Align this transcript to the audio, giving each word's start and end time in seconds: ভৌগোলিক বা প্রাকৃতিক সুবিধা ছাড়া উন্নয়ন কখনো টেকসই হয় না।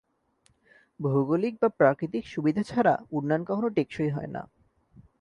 ভৌগোলিক 0.99 1.53
বা 1.61 1.69
প্রাকৃতিক 1.79 2.23
সুবিধা 2.27 2.61
ছাড়া 2.63 2.93
উন্নয়ন 3.11 3.43
কখনো 3.45 3.67
টেকসই 3.69 4.09
হয় 4.09 4.31
না। 4.35 4.41